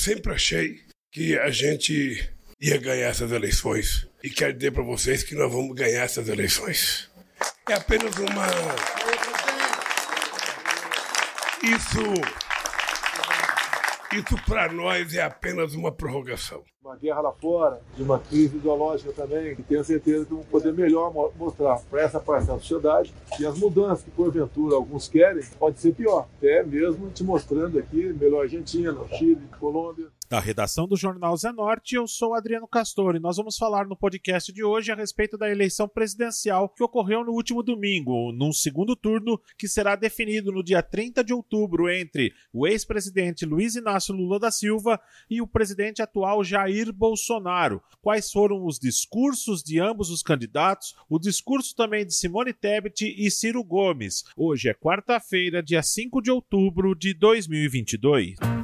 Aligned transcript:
Sempre 0.00 0.32
achei 0.32 0.80
que 1.12 1.38
a 1.38 1.50
gente 1.50 2.26
ia 2.58 2.78
ganhar 2.78 3.08
essas 3.08 3.32
eleições. 3.32 4.08
E 4.24 4.30
quero 4.30 4.54
dizer 4.54 4.70
para 4.70 4.82
vocês 4.82 5.22
que 5.22 5.34
nós 5.34 5.52
vamos 5.52 5.76
ganhar 5.76 6.00
essas 6.00 6.26
eleições. 6.26 7.10
É 7.68 7.74
apenas 7.74 8.16
uma. 8.16 8.46
Isso. 11.62 12.39
Isso 14.12 14.36
para 14.44 14.72
nós 14.72 15.14
é 15.14 15.22
apenas 15.22 15.72
uma 15.72 15.92
prorrogação. 15.92 16.64
Uma 16.82 16.96
guerra 16.96 17.20
lá 17.20 17.32
fora, 17.32 17.80
de 17.96 18.02
uma 18.02 18.18
crise 18.18 18.56
ideológica 18.56 19.12
também, 19.12 19.54
que 19.54 19.62
tenho 19.62 19.84
certeza 19.84 20.24
que 20.24 20.32
vamos 20.32 20.46
poder 20.46 20.72
melhor 20.72 21.12
mostrar 21.36 21.78
para 21.88 22.02
essa 22.02 22.18
parcela 22.18 22.56
da 22.56 22.62
sociedade 22.62 23.14
e 23.38 23.46
as 23.46 23.56
mudanças 23.56 24.02
que, 24.02 24.10
porventura, 24.10 24.74
alguns 24.74 25.08
querem, 25.08 25.44
pode 25.60 25.78
ser 25.78 25.94
pior. 25.94 26.26
Até 26.38 26.64
mesmo 26.64 27.08
te 27.10 27.22
mostrando 27.22 27.78
aqui, 27.78 28.12
melhor 28.12 28.42
Argentina, 28.42 28.96
Chile, 29.16 29.46
Colômbia. 29.60 30.08
Da 30.30 30.38
redação 30.38 30.86
do 30.86 30.96
Jornal 30.96 31.36
Zé 31.36 31.50
Norte, 31.50 31.96
eu 31.96 32.06
sou 32.06 32.34
Adriano 32.34 32.68
Castor 32.68 33.16
e 33.16 33.18
nós 33.18 33.36
vamos 33.36 33.56
falar 33.56 33.84
no 33.84 33.96
podcast 33.96 34.52
de 34.52 34.62
hoje 34.62 34.92
a 34.92 34.94
respeito 34.94 35.36
da 35.36 35.50
eleição 35.50 35.88
presidencial 35.88 36.68
que 36.68 36.84
ocorreu 36.84 37.24
no 37.24 37.32
último 37.32 37.64
domingo, 37.64 38.30
num 38.30 38.52
segundo 38.52 38.94
turno 38.94 39.40
que 39.58 39.66
será 39.66 39.96
definido 39.96 40.52
no 40.52 40.62
dia 40.62 40.84
30 40.84 41.24
de 41.24 41.34
outubro 41.34 41.90
entre 41.90 42.32
o 42.52 42.64
ex-presidente 42.64 43.44
Luiz 43.44 43.74
Inácio 43.74 44.14
Lula 44.14 44.38
da 44.38 44.52
Silva 44.52 45.00
e 45.28 45.42
o 45.42 45.48
presidente 45.48 46.00
atual 46.00 46.44
Jair 46.44 46.92
Bolsonaro. 46.92 47.82
Quais 48.00 48.30
foram 48.30 48.64
os 48.64 48.78
discursos 48.78 49.64
de 49.64 49.80
ambos 49.80 50.10
os 50.10 50.22
candidatos, 50.22 50.94
o 51.08 51.18
discurso 51.18 51.74
também 51.74 52.06
de 52.06 52.14
Simone 52.14 52.52
Tebet 52.52 53.04
e 53.04 53.28
Ciro 53.32 53.64
Gomes. 53.64 54.22
Hoje 54.36 54.68
é 54.68 54.74
quarta-feira, 54.74 55.60
dia 55.60 55.82
5 55.82 56.22
de 56.22 56.30
outubro 56.30 56.94
de 56.94 57.14
2022. 57.14 58.59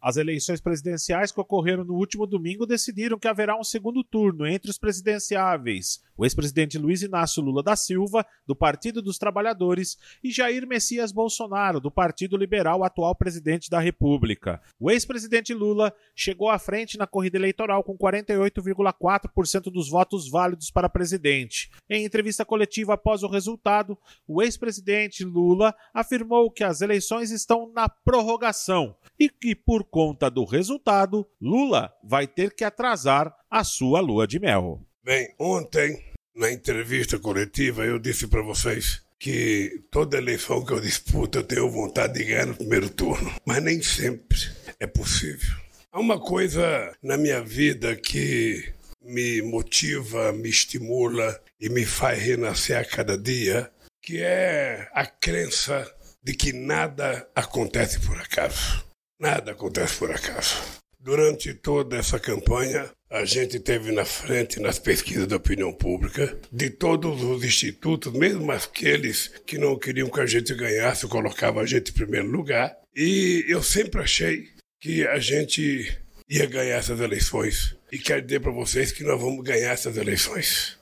As 0.00 0.16
eleições 0.16 0.60
presidenciais 0.60 1.30
que 1.30 1.40
ocorreram 1.40 1.84
no 1.84 1.94
último 1.94 2.26
domingo 2.26 2.64
decidiram 2.64 3.18
que 3.18 3.28
haverá 3.28 3.58
um 3.58 3.64
segundo 3.64 4.02
turno 4.02 4.46
entre 4.46 4.70
os 4.70 4.78
presidenciáveis, 4.78 6.00
o 6.16 6.24
ex-presidente 6.24 6.78
Luiz 6.78 7.02
Inácio 7.02 7.42
Lula 7.42 7.62
da 7.62 7.74
Silva, 7.74 8.26
do 8.46 8.54
Partido 8.54 9.00
dos 9.00 9.18
Trabalhadores, 9.18 9.98
e 10.22 10.30
Jair 10.30 10.66
Messias 10.66 11.12
Bolsonaro, 11.12 11.80
do 11.80 11.90
Partido 11.90 12.36
Liberal, 12.36 12.84
atual 12.84 13.14
presidente 13.14 13.70
da 13.70 13.78
República. 13.78 14.60
O 14.78 14.90
ex-presidente 14.90 15.52
Lula 15.54 15.94
chegou 16.14 16.48
à 16.48 16.58
frente 16.58 16.98
na 16.98 17.06
corrida 17.06 17.38
eleitoral 17.38 17.82
com 17.82 17.96
48,4% 17.96 19.70
dos 19.70 19.88
votos 19.88 20.30
válidos 20.30 20.70
para 20.70 20.88
presidente. 20.88 21.70
Em 21.88 22.04
entrevista 22.04 22.44
coletiva 22.44 22.94
após 22.94 23.22
o 23.22 23.28
resultado, 23.28 23.96
o 24.26 24.42
ex-presidente 24.42 25.24
Lula 25.24 25.74
afirmou 25.92 26.50
que 26.50 26.64
as 26.64 26.80
eleições 26.80 27.30
estão 27.30 27.70
na 27.74 27.88
prorrogação 27.88 28.94
e 29.18 29.28
que, 29.28 29.54
por 29.54 29.84
conta 29.90 30.30
do 30.30 30.44
resultado, 30.44 31.26
Lula 31.40 31.92
vai 32.04 32.26
ter 32.26 32.54
que 32.54 32.64
atrasar 32.64 33.34
a 33.50 33.64
sua 33.64 34.00
lua 34.00 34.26
de 34.26 34.38
mel. 34.38 34.80
Bem, 35.02 35.34
ontem, 35.38 36.04
na 36.34 36.50
entrevista 36.50 37.18
coletiva, 37.18 37.84
eu 37.84 37.98
disse 37.98 38.26
para 38.28 38.42
vocês 38.42 39.02
que 39.18 39.82
toda 39.90 40.16
eleição 40.16 40.64
que 40.64 40.72
eu 40.72 40.80
disputo 40.80 41.38
eu 41.38 41.44
tenho 41.44 41.70
vontade 41.70 42.14
de 42.14 42.24
ganhar 42.24 42.46
no 42.46 42.56
primeiro 42.56 42.88
turno, 42.88 43.30
mas 43.44 43.62
nem 43.62 43.82
sempre 43.82 44.38
é 44.78 44.86
possível. 44.86 45.54
Há 45.92 46.00
uma 46.00 46.18
coisa 46.18 46.94
na 47.02 47.16
minha 47.16 47.42
vida 47.42 47.96
que 47.96 48.72
me 49.02 49.42
motiva, 49.42 50.32
me 50.32 50.48
estimula 50.48 51.38
e 51.60 51.68
me 51.68 51.84
faz 51.84 52.22
renascer 52.22 52.78
a 52.78 52.84
cada 52.84 53.18
dia, 53.18 53.70
que 54.00 54.22
é 54.22 54.88
a 54.92 55.04
crença 55.04 55.86
de 56.22 56.34
que 56.34 56.52
nada 56.52 57.28
acontece 57.34 58.00
por 58.00 58.16
acaso. 58.18 58.84
Nada 59.20 59.52
acontece 59.52 59.96
por 59.98 60.10
acaso. 60.10 60.56
Durante 60.98 61.52
toda 61.52 61.98
essa 61.98 62.18
campanha, 62.18 62.90
a 63.10 63.22
gente 63.26 63.60
teve 63.60 63.92
na 63.92 64.04
frente 64.04 64.58
nas 64.58 64.78
pesquisas 64.78 65.26
da 65.26 65.36
opinião 65.36 65.72
pública 65.74 66.38
de 66.50 66.70
todos 66.70 67.22
os 67.22 67.44
institutos, 67.44 68.14
mesmo 68.14 68.50
aqueles 68.50 69.28
que 69.46 69.58
não 69.58 69.78
queriam 69.78 70.08
que 70.08 70.20
a 70.20 70.26
gente 70.26 70.54
ganhasse, 70.54 71.06
colocavam 71.06 71.62
a 71.62 71.66
gente 71.66 71.90
em 71.90 71.94
primeiro 71.94 72.28
lugar. 72.28 72.74
E 72.96 73.44
eu 73.46 73.62
sempre 73.62 74.00
achei 74.00 74.48
que 74.80 75.06
a 75.06 75.18
gente 75.18 75.98
ia 76.26 76.46
ganhar 76.46 76.76
essas 76.76 76.98
eleições. 76.98 77.76
E 77.92 77.98
quero 77.98 78.22
dizer 78.22 78.40
para 78.40 78.52
vocês 78.52 78.90
que 78.90 79.04
nós 79.04 79.20
vamos 79.20 79.44
ganhar 79.44 79.72
essas 79.72 79.98
eleições. 79.98 80.78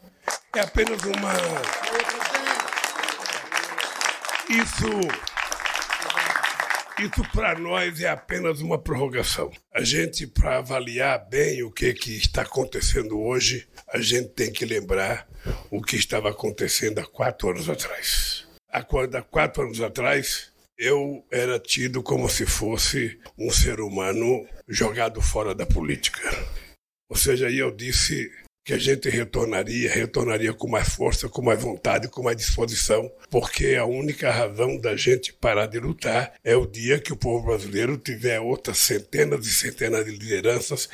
É 0.54 0.60
apenas 0.60 1.02
uma. 1.02 1.32
Isso 4.48 5.27
isso 7.00 7.22
para 7.32 7.58
nós 7.58 8.00
é 8.00 8.08
apenas 8.08 8.60
uma 8.60 8.78
prorrogação. 8.78 9.50
A 9.72 9.82
gente, 9.82 10.26
para 10.26 10.58
avaliar 10.58 11.28
bem 11.28 11.62
o 11.62 11.70
que, 11.70 11.94
que 11.94 12.16
está 12.16 12.42
acontecendo 12.42 13.20
hoje, 13.20 13.68
a 13.88 14.00
gente 14.00 14.30
tem 14.30 14.52
que 14.52 14.64
lembrar 14.64 15.28
o 15.70 15.80
que 15.80 15.96
estava 15.96 16.30
acontecendo 16.30 16.98
há 16.98 17.06
quatro 17.06 17.50
anos 17.50 17.68
atrás. 17.68 18.46
Há 18.70 18.82
quatro 18.82 19.62
anos 19.62 19.80
atrás, 19.80 20.52
eu 20.76 21.24
era 21.30 21.58
tido 21.58 22.02
como 22.02 22.28
se 22.28 22.44
fosse 22.44 23.18
um 23.38 23.50
ser 23.50 23.80
humano 23.80 24.46
jogado 24.68 25.22
fora 25.22 25.54
da 25.54 25.64
política. 25.64 26.20
Ou 27.08 27.16
seja, 27.16 27.46
aí 27.46 27.58
eu 27.58 27.70
disse 27.70 28.30
que 28.68 28.74
a 28.74 28.78
gente 28.78 29.08
retornaria, 29.08 29.90
retornaria 29.90 30.52
com 30.52 30.68
mais 30.68 30.90
força, 30.90 31.26
com 31.26 31.40
mais 31.40 31.58
vontade, 31.58 32.06
com 32.06 32.22
mais 32.22 32.36
disposição, 32.36 33.10
porque 33.30 33.76
a 33.76 33.86
única 33.86 34.30
razão 34.30 34.76
da 34.76 34.94
gente 34.94 35.32
parar 35.32 35.64
de 35.64 35.78
lutar 35.78 36.34
é 36.44 36.54
o 36.54 36.66
dia 36.66 36.98
que 36.98 37.10
o 37.10 37.16
povo 37.16 37.46
brasileiro 37.46 37.96
tiver 37.96 38.38
outras 38.38 38.76
centenas 38.76 39.46
e 39.46 39.54
centenas 39.54 40.04
de 40.04 40.10
lideranças 40.10 40.86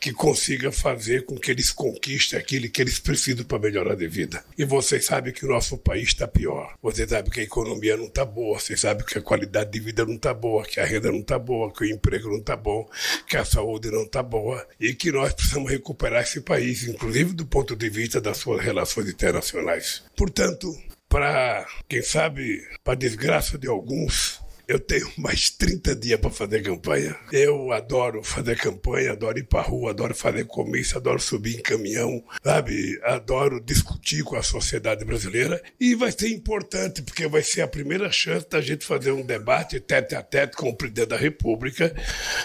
que 0.00 0.10
consiga 0.10 0.72
fazer 0.72 1.26
com 1.26 1.36
que 1.36 1.50
eles 1.50 1.70
conquistem 1.70 2.38
aquilo 2.38 2.70
que 2.70 2.80
eles 2.80 2.98
precisam 2.98 3.44
para 3.44 3.58
melhorar 3.58 3.94
de 3.94 4.08
vida. 4.08 4.42
E 4.56 4.64
vocês 4.64 5.04
sabem 5.04 5.30
que 5.30 5.44
o 5.44 5.50
nosso 5.50 5.76
país 5.76 6.08
está 6.08 6.26
pior. 6.26 6.76
Vocês 6.82 7.10
sabem 7.10 7.30
que 7.30 7.40
a 7.40 7.42
economia 7.42 7.94
não 7.98 8.06
está 8.06 8.24
boa, 8.24 8.58
vocês 8.58 8.80
sabem 8.80 9.04
que 9.04 9.18
a 9.18 9.22
qualidade 9.22 9.70
de 9.70 9.80
vida 9.80 10.06
não 10.06 10.14
está 10.14 10.32
boa, 10.32 10.64
que 10.64 10.80
a 10.80 10.86
renda 10.86 11.12
não 11.12 11.20
está 11.20 11.38
boa, 11.38 11.70
que 11.70 11.84
o 11.84 11.86
emprego 11.86 12.30
não 12.30 12.38
está 12.38 12.56
bom, 12.56 12.88
que 13.26 13.36
a 13.36 13.44
saúde 13.44 13.90
não 13.90 14.04
está 14.04 14.22
boa 14.22 14.66
e 14.80 14.94
que 14.94 15.12
nós 15.12 15.34
precisamos 15.34 15.70
recuperar 15.70 16.22
esse 16.22 16.40
país, 16.40 16.88
inclusive 16.88 17.17
inclusive 17.18 17.34
do 17.34 17.46
ponto 17.46 17.74
de 17.74 17.90
vista 17.90 18.20
das 18.20 18.38
suas 18.38 18.62
relações 18.62 19.08
internacionais. 19.08 20.04
Portanto, 20.16 20.72
para, 21.08 21.66
quem 21.88 22.02
sabe, 22.02 22.60
para 22.84 22.94
desgraça 22.94 23.58
de 23.58 23.66
alguns, 23.66 24.40
eu 24.68 24.78
tenho 24.78 25.10
mais 25.16 25.48
30 25.48 25.96
dias 25.96 26.20
para 26.20 26.28
fazer 26.28 26.62
campanha. 26.62 27.16
Eu 27.32 27.72
adoro 27.72 28.22
fazer 28.22 28.54
campanha, 28.58 29.12
adoro 29.12 29.38
ir 29.38 29.44
para 29.44 29.62
rua, 29.62 29.92
adoro 29.92 30.14
fazer 30.14 30.44
comício, 30.44 30.98
adoro 30.98 31.18
subir 31.18 31.56
em 31.56 31.62
caminhão, 31.62 32.22
sabe? 32.44 33.00
Adoro 33.02 33.64
discutir 33.64 34.22
com 34.22 34.36
a 34.36 34.42
sociedade 34.42 35.06
brasileira. 35.06 35.62
E 35.80 35.94
vai 35.94 36.12
ser 36.12 36.28
importante, 36.28 37.00
porque 37.00 37.26
vai 37.26 37.42
ser 37.42 37.62
a 37.62 37.68
primeira 37.68 38.12
chance 38.12 38.46
da 38.46 38.60
gente 38.60 38.84
fazer 38.84 39.10
um 39.10 39.24
debate 39.24 39.80
tete 39.80 40.14
a 40.14 40.22
tete 40.22 40.54
com 40.54 40.68
o 40.68 40.76
presidente 40.76 41.08
da 41.08 41.16
República, 41.16 41.96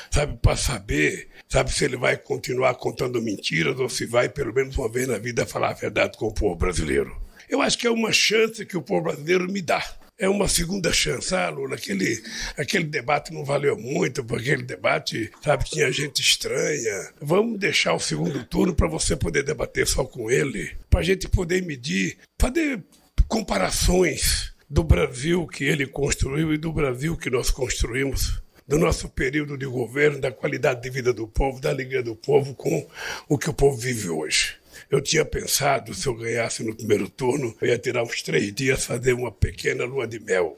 sabe? 0.10 0.38
Para 0.42 0.56
saber, 0.56 1.28
sabe, 1.50 1.74
se 1.74 1.84
ele 1.84 1.98
vai 1.98 2.16
continuar 2.16 2.76
contando 2.76 3.22
mentiras 3.22 3.78
ou 3.78 3.90
se 3.90 4.06
vai, 4.06 4.30
pelo 4.30 4.54
menos 4.54 4.78
uma 4.78 4.88
vez 4.88 5.10
na 5.10 5.18
vida, 5.18 5.46
falar 5.46 5.72
a 5.72 5.74
verdade 5.74 6.18
com 6.18 6.28
o 6.28 6.34
povo 6.34 6.56
brasileiro. 6.56 7.22
Eu 7.50 7.62
acho 7.62 7.78
que 7.78 7.86
é 7.86 7.92
uma 7.92 8.14
chance 8.14 8.66
que 8.66 8.78
o 8.78 8.82
povo 8.82 9.04
brasileiro 9.04 9.52
me 9.52 9.62
dá 9.62 9.84
é 10.18 10.30
uma 10.30 10.48
segunda 10.48 10.92
chance. 10.92 11.34
Ah, 11.34 11.50
Lula, 11.50 11.76
aquele, 11.76 12.22
aquele 12.58 12.86
debate 12.86 13.34
não 13.34 13.44
valeu 13.44 13.78
muito, 13.78 14.24
porque 14.24 14.52
aquele 14.52 14.64
debate, 14.64 15.32
sabe, 15.44 15.66
tinha 15.66 15.92
gente 15.92 16.22
estranha. 16.22 17.12
Vamos 17.22 17.60
deixar 17.60 17.94
o 17.94 18.00
segundo 18.00 18.44
turno 18.46 18.74
para 18.74 18.88
você 18.88 19.16
poder 19.16 19.44
debater 19.44 19.88
só 19.88 20.04
com 20.04 20.30
ele, 20.30 20.72
para 20.90 21.00
a 21.00 21.04
gente 21.04 21.28
poder 21.28 21.62
medir, 21.64 22.18
fazer 22.40 22.84
comparações 23.28 24.54
do 24.70 24.84
Brasil 24.84 25.48
que 25.48 25.64
ele 25.64 25.86
construiu 25.86 26.54
e 26.54 26.58
do 26.58 26.72
Brasil 26.72 27.18
que 27.18 27.30
nós 27.30 27.52
construímos 27.52 28.42
do 28.68 28.80
nosso 28.80 29.10
período 29.10 29.58
de 29.58 29.66
governo, 29.66 30.20
da 30.20 30.32
qualidade 30.32 30.82
de 30.82 30.90
vida 30.90 31.12
do 31.12 31.28
povo, 31.28 31.60
da 31.60 31.70
alegria 31.70 32.02
do 32.02 32.16
povo 32.16 32.56
com 32.56 32.88
o 33.28 33.38
que 33.38 33.50
o 33.50 33.54
povo 33.54 33.78
vive 33.78 34.10
hoje. 34.10 34.56
Eu 34.90 35.02
tinha 35.02 35.26
pensado, 35.26 35.94
se 35.94 36.08
eu 36.08 36.16
ganhasse 36.16 36.64
no 36.64 36.76
primeiro 36.76 37.10
turno, 37.10 37.56
eu 37.62 37.68
ia 37.68 37.78
tirar 37.78 38.04
uns 38.04 38.22
três 38.22 38.54
dias, 38.54 38.86
fazer 38.86 39.14
uma 39.14 39.32
pequena 39.32 39.86
lua 39.86 40.08
de 40.08 40.20
mel. 40.20 40.56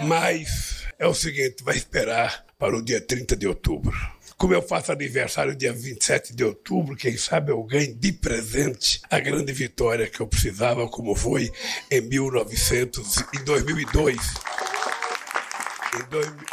Mas 0.00 0.84
é 0.98 1.06
o 1.06 1.14
seguinte, 1.14 1.62
vai 1.62 1.76
esperar 1.76 2.44
para 2.58 2.76
o 2.76 2.82
dia 2.82 3.00
30 3.00 3.36
de 3.36 3.46
outubro. 3.46 3.92
Como 4.36 4.54
eu 4.54 4.62
faço 4.62 4.90
aniversário 4.90 5.54
dia 5.54 5.72
27 5.72 6.34
de 6.34 6.44
outubro, 6.44 6.96
quem 6.96 7.16
sabe 7.16 7.52
eu 7.52 7.62
ganho 7.62 7.94
de 7.94 8.12
presente 8.12 9.00
a 9.08 9.20
grande 9.20 9.52
vitória 9.52 10.08
que 10.08 10.20
eu 10.20 10.26
precisava, 10.26 10.88
como 10.88 11.14
foi 11.14 11.52
em 11.90 12.00
1900, 12.00 13.24
em 13.34 13.44
2002. 13.44 14.16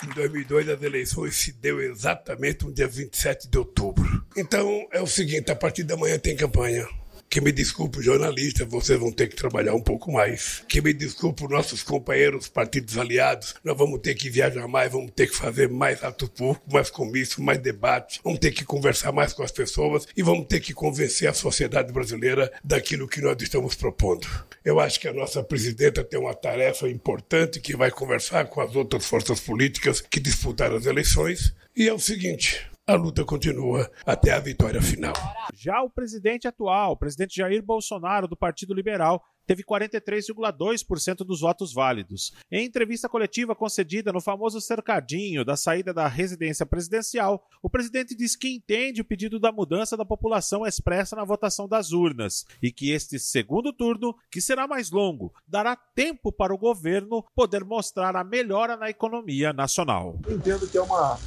Em 0.04 0.14
2002, 0.14 0.70
as 0.70 0.82
eleições 0.82 1.36
se 1.36 1.52
deu 1.54 1.82
exatamente 1.82 2.66
no 2.66 2.74
dia 2.74 2.88
27 2.88 3.48
de 3.48 3.58
outubro. 3.58 4.19
Então, 4.40 4.88
é 4.94 5.02
o 5.02 5.06
seguinte, 5.06 5.52
a 5.52 5.56
partir 5.56 5.84
da 5.84 5.98
manhã 5.98 6.18
tem 6.18 6.34
campanha. 6.34 6.88
Que 7.30 7.42
me 7.42 7.52
desculpe, 7.52 8.02
jornalistas, 8.02 8.66
vocês 8.70 8.98
vão 8.98 9.12
ter 9.12 9.28
que 9.28 9.36
trabalhar 9.36 9.76
um 9.76 9.82
pouco 9.82 10.14
mais. 10.14 10.64
Que 10.66 10.82
me 10.82 10.94
desculpe, 10.94 11.46
nossos 11.50 11.84
companheiros 11.84 12.48
partidos 12.48 12.98
aliados, 12.98 13.56
nós 13.66 13.78
vamos 13.78 14.00
ter 14.00 14.16
que 14.16 14.30
viajar 14.30 14.66
mais, 14.66 14.94
vamos 14.94 15.12
ter 15.12 15.28
que 15.28 15.36
fazer 15.36 15.68
mais 15.68 16.02
atos 16.06 16.30
públicos, 16.30 16.72
mais 16.72 16.90
comício, 16.90 17.44
mais 17.44 17.60
debate, 17.60 18.22
vamos 18.24 18.40
ter 18.40 18.52
que 18.52 18.64
conversar 18.64 19.12
mais 19.12 19.34
com 19.34 19.44
as 19.44 19.52
pessoas 19.52 20.08
e 20.16 20.24
vamos 20.24 20.48
ter 20.48 20.62
que 20.62 20.74
convencer 20.74 21.28
a 21.28 21.34
sociedade 21.34 21.92
brasileira 21.92 22.50
daquilo 22.64 23.10
que 23.10 23.20
nós 23.20 23.36
estamos 23.42 23.76
propondo. 23.76 24.26
Eu 24.64 24.80
acho 24.80 25.02
que 25.02 25.10
a 25.10 25.14
nossa 25.14 25.44
presidenta 25.44 26.02
tem 26.02 26.18
uma 26.18 26.34
tarefa 26.34 26.88
importante 26.88 27.60
que 27.60 27.76
vai 27.76 27.92
conversar 27.92 28.46
com 28.46 28.62
as 28.62 28.74
outras 28.74 29.06
forças 29.06 29.42
políticas 29.42 30.00
que 30.00 30.22
disputaram 30.22 30.78
as 30.78 30.86
eleições. 30.86 31.54
E 31.76 31.90
é 31.90 31.94
o 31.94 32.00
seguinte: 32.00 32.69
a 32.90 32.96
luta 32.96 33.24
continua 33.24 33.88
até 34.04 34.32
a 34.32 34.40
vitória 34.40 34.82
final. 34.82 35.14
Já 35.54 35.80
o 35.84 35.90
presidente 35.92 36.48
atual, 36.48 36.94
o 36.94 36.98
presidente 36.98 37.36
Jair 37.38 37.62
Bolsonaro, 37.62 38.28
do 38.28 38.36
Partido 38.36 38.74
Liberal, 38.74 39.24
teve 39.50 39.64
43,2% 39.64 41.26
dos 41.26 41.42
votos 41.42 41.74
válidos. 41.74 42.36
Em 42.52 42.68
entrevista 42.68 43.10
coletiva 43.10 43.56
concedida 43.56 44.14
no 44.14 44.22
famoso 44.22 44.62
cercadinho 44.62 45.44
da 45.44 45.58
saída 45.58 45.92
da 45.92 46.08
residência 46.08 46.68
presidencial, 46.68 47.44
o 47.60 47.68
presidente 47.68 48.16
diz 48.16 48.36
que 48.36 48.48
entende 48.48 49.02
o 49.02 49.06
pedido 49.06 49.40
da 49.40 49.52
mudança 49.52 49.98
da 49.98 50.06
população 50.06 50.68
expressa 50.68 51.16
na 51.16 51.26
votação 51.26 51.68
das 51.68 51.92
urnas 51.92 52.46
e 52.62 52.72
que 52.72 52.92
este 52.92 53.18
segundo 53.18 53.74
turno, 53.74 54.16
que 54.30 54.40
será 54.40 54.68
mais 54.68 54.92
longo, 54.92 55.34
dará 55.48 55.76
tempo 55.76 56.32
para 56.32 56.54
o 56.54 56.58
governo 56.58 57.26
poder 57.34 57.66
mostrar 57.66 58.16
a 58.16 58.24
melhora 58.24 58.78
na 58.78 58.88
economia 58.92 59.52
nacional. 59.52 60.20
entendo 60.30 60.68
que 60.68 60.78
é 60.78 60.82
uma 60.84 61.18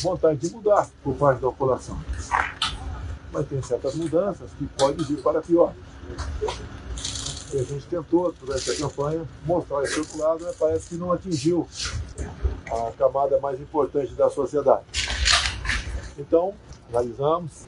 vontade 0.00 0.40
de 0.40 0.52
mudar 0.52 0.90
por 1.04 1.14
parte 1.14 1.40
da 1.40 1.46
população. 1.46 2.02
Mas 3.32 3.46
tem 3.46 3.62
certas 3.62 3.94
mudanças 3.94 4.50
que 4.54 4.66
podem 4.76 5.06
vir 5.06 5.22
para 5.22 5.40
pior. 5.40 5.72
E 7.52 7.58
a 7.58 7.62
gente 7.64 7.86
tentou, 7.86 8.32
durante 8.32 8.70
a 8.70 8.76
campanha, 8.76 9.28
mostrar 9.44 9.82
esse 9.82 9.98
outro 9.98 10.18
lado, 10.18 10.42
mas 10.44 10.56
parece 10.56 10.88
que 10.88 10.94
não 10.94 11.12
atingiu 11.12 11.68
a 12.70 12.90
camada 12.92 13.38
mais 13.40 13.60
importante 13.60 14.14
da 14.14 14.30
sociedade. 14.30 14.84
Então, 16.18 16.54
analisamos, 16.88 17.66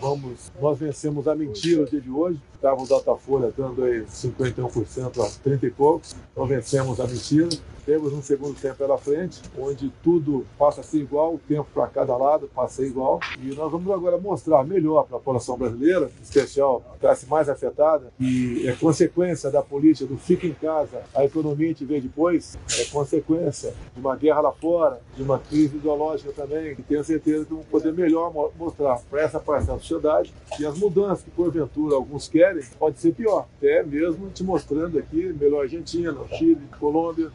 vamos, 0.00 0.52
nós 0.60 0.78
vencemos 0.78 1.26
a 1.26 1.34
mentira 1.34 1.82
no 1.82 1.90
dia 1.90 2.00
de 2.00 2.10
hoje, 2.10 2.40
estava 2.58 2.82
o 2.82 2.86
Datafolha 2.86 3.52
dando 3.56 3.84
aí 3.84 4.02
51% 4.02 5.24
a 5.24 5.42
30 5.42 5.66
e 5.66 5.70
poucos, 5.70 6.14
então 6.32 6.44
vencemos 6.44 7.00
a 7.00 7.06
mentira. 7.06 7.48
Temos 7.86 8.12
um 8.12 8.20
segundo 8.20 8.54
tempo 8.60 8.76
pela 8.76 8.98
frente, 8.98 9.40
onde 9.58 9.90
tudo 10.02 10.44
passa 10.58 10.82
a 10.82 10.84
ser 10.84 10.98
igual, 10.98 11.36
o 11.36 11.38
tempo 11.38 11.66
para 11.72 11.86
cada 11.86 12.14
lado 12.18 12.46
passa 12.54 12.66
a 12.66 12.76
ser 12.76 12.86
igual. 12.86 13.18
E 13.40 13.54
nós 13.54 13.72
vamos 13.72 13.90
agora 13.90 14.18
mostrar 14.18 14.62
melhor 14.62 15.06
para 15.06 15.16
a 15.16 15.18
população 15.18 15.56
brasileira, 15.56 16.10
em 16.20 16.22
especial 16.22 16.84
a 16.94 16.98
classe 16.98 17.26
mais 17.26 17.48
afetada, 17.48 18.12
que 18.18 18.68
é 18.68 18.72
consequência 18.72 19.50
da 19.50 19.62
política 19.62 20.06
do 20.06 20.18
fica 20.18 20.46
em 20.46 20.52
casa, 20.52 21.00
a 21.14 21.24
economia 21.24 21.72
te 21.72 21.86
vê 21.86 21.98
depois, 21.98 22.58
é 22.78 22.84
consequência 22.84 23.72
de 23.94 24.00
uma 24.00 24.14
guerra 24.16 24.40
lá 24.42 24.52
fora, 24.52 25.00
de 25.16 25.22
uma 25.22 25.38
crise 25.38 25.76
ideológica 25.76 26.30
também, 26.32 26.72
e 26.72 26.82
tenho 26.82 27.02
certeza 27.02 27.46
que 27.46 27.50
vamos 27.50 27.66
poder 27.68 27.94
melhor 27.94 28.30
mostrar 28.58 29.00
para 29.08 29.22
essa 29.22 29.40
parcela 29.40 29.78
da 29.78 29.82
sociedade 29.82 30.34
que 30.58 30.66
as 30.66 30.76
mudanças 30.76 31.24
que 31.24 31.30
porventura 31.30 31.94
alguns 31.94 32.28
querem 32.28 32.47
pode 32.78 32.98
ser 32.98 33.14
pior. 33.14 33.46
Até 33.56 33.82
mesmo 33.82 34.28
te 34.30 34.42
mostrando 34.42 34.98
aqui 34.98 35.34
melhor 35.38 35.62
Argentina, 35.62 36.14
Chile, 36.36 36.60
Colômbia, 36.78 37.30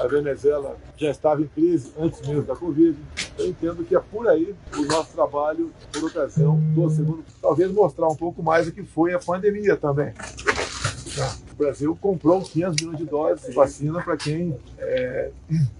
a 0.00 0.06
Venezuela 0.06 0.76
já 0.96 1.10
estava 1.10 1.42
em 1.42 1.46
crise 1.46 1.92
antes 1.98 2.26
mesmo 2.26 2.42
da 2.42 2.56
Covid. 2.56 2.96
Eu 3.38 3.46
entendo 3.46 3.84
que 3.84 3.94
é 3.94 4.00
por 4.00 4.28
aí 4.28 4.54
o 4.76 4.82
nosso 4.82 5.12
trabalho, 5.12 5.72
por 5.92 6.04
ocasião 6.04 6.58
do 6.74 6.90
segundo, 6.90 7.24
talvez 7.40 7.70
mostrar 7.72 8.08
um 8.08 8.16
pouco 8.16 8.42
mais 8.42 8.66
o 8.66 8.72
que 8.72 8.82
foi 8.82 9.14
a 9.14 9.18
pandemia 9.18 9.76
também. 9.76 10.12
O 11.52 11.56
Brasil 11.56 11.98
comprou 12.00 12.40
500 12.40 12.76
milhões 12.80 12.98
de 12.98 13.04
doses 13.04 13.46
de 13.48 13.52
vacina 13.52 14.00
para 14.00 14.16
quem 14.16 14.56
é, 14.78 15.30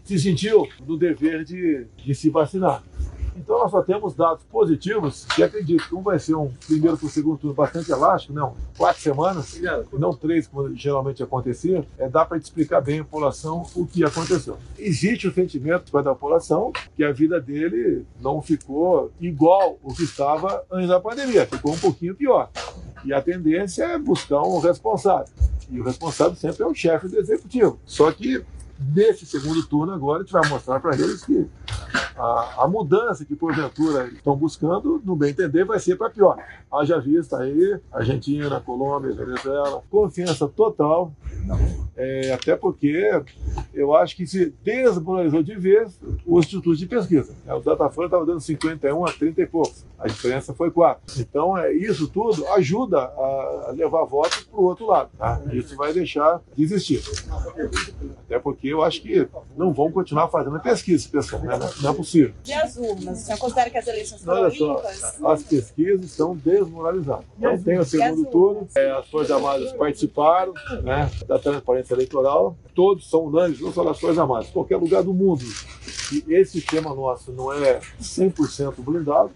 se 0.05 0.19
sentiu 0.19 0.69
no 0.85 0.97
dever 0.97 1.45
de, 1.45 1.87
de 1.97 2.15
se 2.15 2.29
vacinar. 2.29 2.83
Então 3.39 3.59
nós 3.59 3.71
só 3.71 3.83
temos 3.83 4.15
dados 4.15 4.43
positivos 4.51 5.27
e 5.39 5.43
acredito 5.43 5.89
que 5.89 5.95
um 5.95 6.03
vai 6.03 6.19
ser 6.19 6.35
um 6.35 6.51
primeiro 6.67 6.97
para 6.97 7.07
o 7.07 7.11
segundo 7.11 7.39
turno 7.39 7.55
bastante 7.55 7.91
elástico, 7.91 8.33
não, 8.33 8.55
quatro 8.77 9.01
semanas, 9.01 9.61
não 9.93 10.13
três, 10.13 10.47
como 10.47 10.75
geralmente 10.75 11.23
acontecia, 11.23 11.87
é, 11.99 12.09
dá 12.09 12.25
para 12.25 12.37
explicar 12.37 12.81
bem 12.81 13.01
a 13.01 13.05
população 13.05 13.65
o 13.75 13.87
que 13.87 14.05
aconteceu. 14.05 14.59
Existe 14.79 15.29
o 15.29 15.33
sentimento 15.33 15.93
da 15.93 16.15
população 16.15 16.73
que 16.97 17.05
a 17.05 17.13
vida 17.13 17.41
dele 17.41 18.05
não 18.21 18.43
ficou 18.43 19.13
igual 19.21 19.79
o 19.83 19.95
que 19.95 20.03
estava 20.03 20.65
antes 20.71 20.89
da 20.89 21.01
pandemia, 21.01 21.47
ficou 21.47 21.73
um 21.73 21.79
pouquinho 21.79 22.15
pior. 22.15 22.51
E 23.05 23.13
a 23.13 23.23
tendência 23.23 23.85
é 23.85 23.99
buscar 23.99 24.43
um 24.43 24.59
responsável. 24.59 25.33
E 25.71 25.81
o 25.81 25.85
responsável 25.85 26.35
sempre 26.35 26.63
é 26.63 26.67
o 26.67 26.75
chefe 26.75 27.09
do 27.09 27.19
executivo. 27.19 27.79
Só 27.85 28.11
que 28.11 28.43
nesse 28.95 29.27
segundo 29.27 29.65
turno 29.67 29.93
agora 29.93 30.21
a 30.21 30.23
gente 30.23 30.33
vai 30.33 30.49
mostrar 30.49 30.81
para 30.81 30.95
eles 30.95 31.25
que 31.25 31.47
a, 32.19 32.65
a, 32.65 32.69
mudança 32.69 33.25
que 33.25 33.37
porventura 33.37 34.09
estão 34.09 34.37
buscando, 34.37 35.01
no 35.05 35.15
bem 35.15 35.31
entender, 35.31 35.65
vai 35.65 35.79
ser 35.79 35.97
para 35.97 36.11
pior. 36.11 36.37
Haja 36.71 37.01
vista 37.01 37.39
aí, 37.39 37.79
Argentina, 37.93 38.61
Colômbia, 38.61 39.13
Venezuela, 39.13 39.83
confiança 39.91 40.49
total, 40.49 41.13
é, 41.97 42.33
até 42.33 42.57
porque 42.57 43.23
eu 43.73 43.95
acho 43.95 44.17
que 44.17 44.27
se 44.27 44.55
desmoralizou 44.63 45.43
de 45.43 45.55
vez 45.55 45.99
o 46.27 46.39
Instituto 46.39 46.77
de 46.77 46.87
Pesquisa. 46.87 47.35
É, 47.47 47.55
o 47.55 47.61
Datafolha 47.61 48.07
estava 48.07 48.27
dando 48.27 48.41
51 48.41 49.07
a 49.07 49.13
30 49.13 49.43
e 49.43 49.47
poucos, 49.47 49.85
a 49.99 50.07
diferença 50.07 50.53
foi 50.55 50.71
4. 50.71 51.21
Então, 51.21 51.57
é, 51.57 51.73
isso 51.73 52.09
tudo 52.09 52.47
ajuda 52.49 52.99
a 52.99 53.73
levar 53.75 54.05
votos 54.05 54.45
para 54.45 54.61
o 54.61 54.65
outro 54.65 54.87
lado. 54.87 55.11
Tá? 55.17 55.41
Isso 55.53 55.77
vai 55.77 55.93
deixar 55.93 56.41
de 56.55 56.63
existir. 56.63 57.03
Até 58.25 58.39
porque 58.39 58.69
eu 58.69 58.83
acho 58.83 59.03
que 59.03 59.27
não 59.57 59.73
vão 59.73 59.91
continuar 59.91 60.29
fazendo 60.29 60.59
pesquisa, 60.61 61.09
pessoal. 61.09 61.43
Né? 61.43 61.59
Não 61.83 61.91
é 61.91 61.95
possível. 61.95 62.08
E 62.47 62.53
as 62.53 62.77
urnas? 62.77 63.19
Você 63.19 63.37
considera 63.37 63.71
que 63.71 63.79
as 63.79 63.87
eleições 63.87 64.23
foram 64.23 64.43
Olha 64.43 64.51
só, 64.51 64.77
limpas? 64.77 65.25
as 65.25 65.43
pesquisas 65.43 66.05
estão 66.07 66.37
desmoralizadas. 66.37 67.25
Então 67.37 67.59
tem 67.63 67.79
o 67.79 67.85
segundo 67.85 68.25
turno, 68.27 68.69
é, 68.75 68.91
as 68.93 69.09
Forças 69.09 69.31
Armadas 69.31 69.73
participaram 69.73 70.55
né, 70.83 71.11
da 71.27 71.39
transparência 71.39 71.95
eleitoral, 71.95 72.57
todos 72.75 73.09
são 73.09 73.25
unânimes, 73.25 73.61
não 73.61 73.73
só 73.73 73.85
das 73.85 73.99
Forças 73.99 74.19
Armadas, 74.19 74.49
qualquer 74.51 74.77
lugar 74.77 75.03
do 75.03 75.13
mundo. 75.13 75.45
E 76.13 76.25
esse 76.35 76.53
sistema 76.53 76.95
nosso 76.95 77.33
não 77.33 77.53
é 77.53 77.81
100% 78.01 78.75
blindado, 78.79 79.31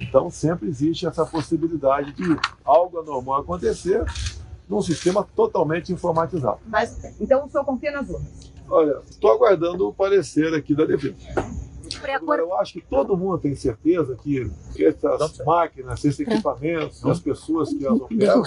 então 0.00 0.30
sempre 0.30 0.68
existe 0.68 1.06
essa 1.06 1.24
possibilidade 1.24 2.12
de 2.12 2.36
algo 2.64 2.98
anormal 2.98 3.40
acontecer 3.40 4.04
num 4.68 4.82
sistema 4.82 5.26
totalmente 5.34 5.92
informatizado. 5.92 6.58
Mas, 6.66 6.98
então 7.20 7.44
o 7.46 7.50
senhor 7.50 7.64
confia 7.64 7.90
nas 7.92 8.08
urnas? 8.08 8.52
Olha, 8.68 8.98
estou 9.08 9.30
aguardando 9.32 9.88
o 9.88 9.92
parecer 9.92 10.54
aqui 10.54 10.74
da 10.74 10.84
defesa. 10.84 11.16
Agora, 12.14 12.42
eu 12.42 12.54
acho 12.58 12.74
que 12.74 12.80
todo 12.80 13.16
mundo 13.16 13.38
tem 13.38 13.54
certeza 13.54 14.16
que 14.16 14.50
essas 14.78 15.38
máquinas, 15.44 16.04
esses 16.04 16.20
equipamentos, 16.20 17.04
as 17.04 17.20
pessoas 17.20 17.72
que 17.72 17.86
as 17.86 17.92
operam, 17.92 18.42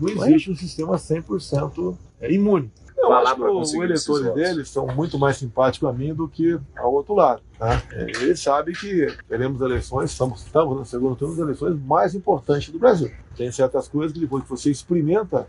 não 0.00 0.26
existe 0.26 0.50
um 0.50 0.56
sistema 0.56 0.96
100% 0.96 1.96
imune. 2.28 2.72
Eu 2.96 3.08
Falar 3.08 3.32
acho 3.32 3.36
que 3.36 3.42
os 3.42 3.74
eleitores 3.74 4.34
deles 4.34 4.68
são 4.68 4.86
muito 4.86 5.18
mais 5.18 5.36
simpáticos 5.36 5.88
a 5.88 5.92
mim 5.92 6.14
do 6.14 6.28
que 6.28 6.58
ao 6.76 6.92
outro 6.92 7.14
lado. 7.14 7.42
Tá? 7.58 7.82
Ele 7.90 8.36
sabe 8.36 8.72
que 8.72 9.06
teremos 9.28 9.60
eleições, 9.60 10.12
estamos, 10.12 10.44
estamos 10.44 10.76
no 10.76 10.84
segundo 10.84 11.16
turno 11.16 11.34
das 11.34 11.42
eleições 11.42 11.80
mais 11.84 12.14
importantes 12.14 12.70
do 12.70 12.78
Brasil. 12.78 13.10
Tem 13.36 13.50
certas 13.50 13.88
coisas 13.88 14.12
que 14.12 14.20
depois 14.20 14.44
que 14.44 14.50
você 14.50 14.70
experimenta, 14.70 15.48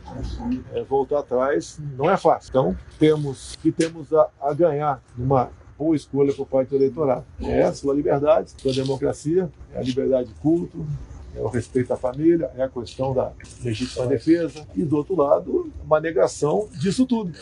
é, 0.74 0.84
voltar 0.84 1.20
atrás 1.20 1.80
não 1.96 2.10
é 2.10 2.18
fácil. 2.18 2.50
Então, 2.50 2.78
temos 2.98 3.56
que 3.62 3.72
temos 3.72 4.12
a, 4.14 4.30
a 4.42 4.54
ganhar 4.54 5.04
numa 5.16 5.52
boa 5.78 5.96
escolha 5.96 6.34
por 6.34 6.48
parte 6.48 6.70
do 6.70 6.76
eleitorado. 6.76 7.26
É 7.42 7.64
a 7.64 7.74
liberdade, 7.94 8.52
sua 8.58 8.74
democracia, 8.74 9.50
é 9.74 9.80
a 9.80 9.84
liberdade 9.84 10.30
de 10.30 10.36
culto, 10.36 10.86
é 11.36 11.42
o 11.42 11.48
respeito 11.48 11.94
à 11.94 11.98
família, 11.98 12.52
é 12.56 12.64
a 12.64 12.70
questão 12.70 13.14
da 13.14 13.34
legítima 13.64 14.08
defesa, 14.08 14.68
e 14.76 14.84
do 14.84 14.98
outro 14.98 15.16
lado, 15.16 15.72
uma 15.84 16.00
negação 16.00 16.70
disso 16.80 17.06
tudo. 17.06 17.34